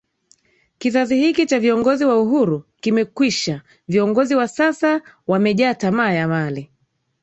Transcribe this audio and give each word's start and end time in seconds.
Kizazi 0.77 1.15
hiki 1.17 1.45
cha 1.45 1.59
viongozi 1.59 2.05
wa 2.05 2.21
Uhuru 2.21 2.63
kimekwisha 2.81 3.61
Viongozi 3.87 4.35
wa 4.35 4.47
sasa 4.47 5.01
wamejaa 5.27 5.73
tamaa 5.73 6.11
ya 6.11 6.27
mali 6.27 6.71